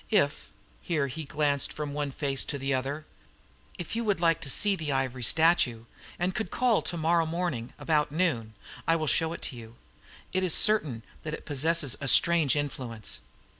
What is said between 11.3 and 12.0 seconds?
it possesses